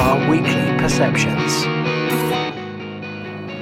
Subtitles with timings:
[0.00, 1.64] our weekly perceptions.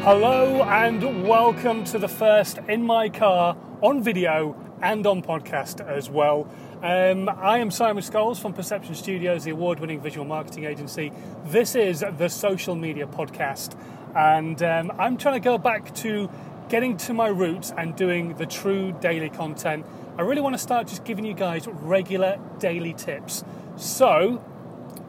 [0.04, 6.09] Hello and welcome to the first In My Car on video and on podcast as
[6.09, 6.48] well.
[6.80, 11.11] Um, I am Simon Scholes from Perception Studios, the award winning visual marketing agency.
[11.46, 13.77] This is the social media podcast,
[14.14, 16.30] and um, I'm trying to go back to
[16.68, 19.84] getting to my roots and doing the true daily content.
[20.16, 23.43] I really want to start just giving you guys regular daily tips.
[23.77, 24.41] So,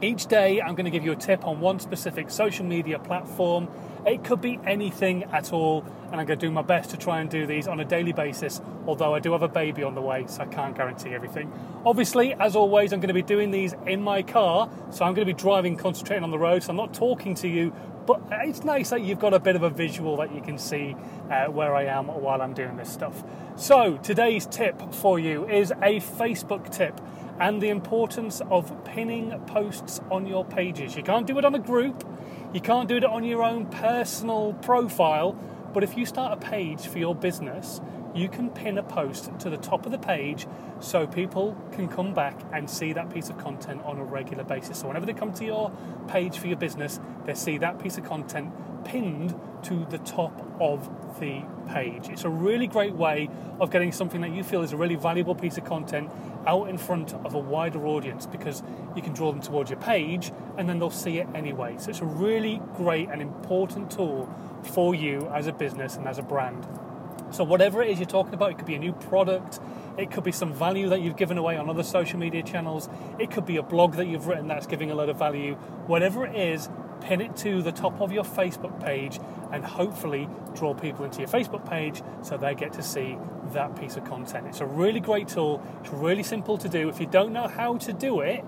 [0.01, 3.67] each day I'm going to give you a tip on one specific social media platform.
[4.05, 7.19] It could be anything at all, and I'm going to do my best to try
[7.19, 8.61] and do these on a daily basis.
[8.87, 11.51] Although I do have a baby on the way, so I can't guarantee everything.
[11.85, 15.27] Obviously, as always, I'm going to be doing these in my car, so I'm going
[15.27, 17.73] to be driving, concentrating on the road, so I'm not talking to you,
[18.07, 20.95] but it's nice that you've got a bit of a visual that you can see
[21.29, 23.21] uh, where I am while I'm doing this stuff.
[23.57, 26.99] So, today's tip for you is a Facebook tip
[27.39, 30.95] and the importance of pinning posts on your pages.
[30.95, 32.07] You can't do it on a group,
[32.53, 35.37] you can't do it on your own personal profile,
[35.73, 37.79] but if you start a page for your business,
[38.15, 40.47] you can pin a post to the top of the page
[40.79, 44.79] so people can come back and see that piece of content on a regular basis.
[44.79, 45.71] So, whenever they come to your
[46.07, 48.51] page for your business, they see that piece of content
[48.85, 52.09] pinned to the top of the page.
[52.09, 55.35] It's a really great way of getting something that you feel is a really valuable
[55.35, 56.09] piece of content
[56.47, 58.63] out in front of a wider audience because
[58.95, 61.75] you can draw them towards your page and then they'll see it anyway.
[61.77, 66.17] So it's a really great and important tool for you as a business and as
[66.17, 66.67] a brand.
[67.31, 69.59] So, whatever it is you're talking about, it could be a new product,
[69.97, 73.29] it could be some value that you've given away on other social media channels, it
[73.29, 75.53] could be a blog that you've written that's giving a lot of value.
[75.85, 76.69] Whatever it is,
[77.01, 79.19] pin it to the top of your Facebook page
[79.51, 83.17] and hopefully draw people into your Facebook page so they get to see
[83.53, 84.47] that piece of content.
[84.47, 86.89] It's a really great tool, it's really simple to do.
[86.89, 88.43] If you don't know how to do it,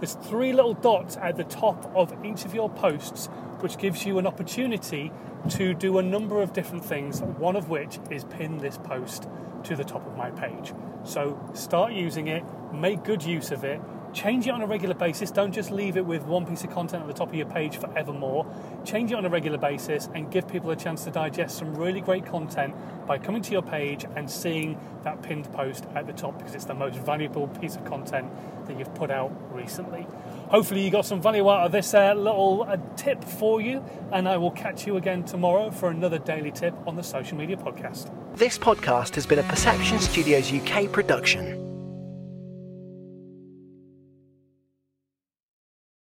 [0.00, 3.26] there's three little dots at the top of each of your posts,
[3.60, 5.10] which gives you an opportunity
[5.50, 9.28] to do a number of different things, one of which is pin this post
[9.64, 10.72] to the top of my page.
[11.04, 13.80] So start using it, make good use of it,
[14.14, 15.30] change it on a regular basis.
[15.30, 17.76] Don't just leave it with one piece of content at the top of your page
[17.76, 18.46] forevermore.
[18.84, 22.00] Change it on a regular basis and give people a chance to digest some really
[22.00, 22.74] great content
[23.06, 26.64] by coming to your page and seeing that pinned post at the top because it's
[26.64, 28.30] the most valuable piece of content
[28.66, 30.06] that you've put out recently.
[30.48, 34.28] Hopefully, you got some value out of this uh, little uh, tip for you, and
[34.28, 38.10] I will catch you again tomorrow for another daily tip on the Social Media Podcast.
[38.36, 41.63] This podcast has been a Perception Studios UK production.